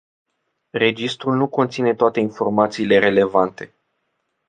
[0.71, 3.73] Registrul nu conține toate informațiile relevante.